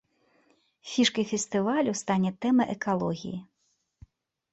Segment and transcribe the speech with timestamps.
[0.91, 3.37] Фішкай фестывалю стане тэма экалогіі.